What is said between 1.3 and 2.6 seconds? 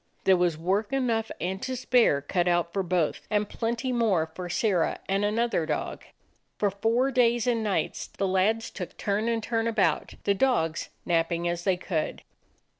and to spare cut